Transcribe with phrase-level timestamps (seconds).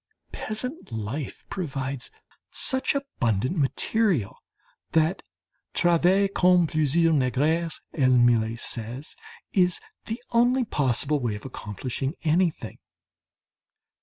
[0.31, 2.09] Peasant life provides
[2.49, 4.39] such abundant material
[4.93, 5.21] that
[5.75, 9.15] "travailler comme plusieurs nègres," as Millet says,
[9.53, 12.79] is the only possible way of accomplishing anything.